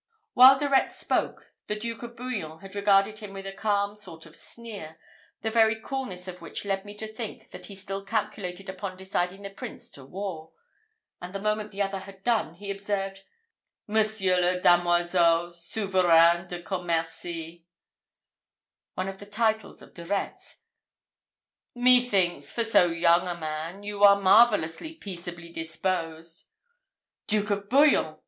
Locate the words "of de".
19.83-20.03